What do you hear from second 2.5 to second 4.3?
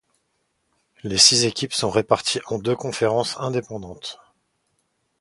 deux conférences indépendantes.